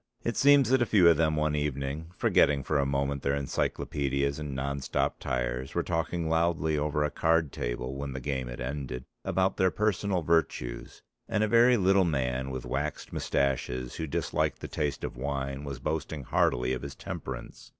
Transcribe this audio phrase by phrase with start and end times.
[0.23, 4.39] It seems that a few of them one evening, forgetting for a moment their encyclopedias
[4.39, 8.59] and non stop tyres, were talking loudly over a card table when the game had
[8.59, 14.59] ended about their personal virtues, and a very little man with waxed moustaches who disliked
[14.61, 17.69] the taste of wine was boasting heartily of his temperance.